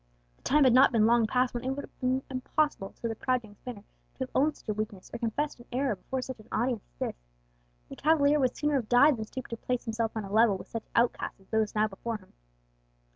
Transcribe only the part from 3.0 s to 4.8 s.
the proud young Spaniard to have owned a